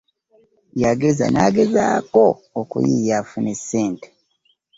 [0.81, 2.25] Yageza nagezaako
[2.61, 4.09] okuyiiya afune sente.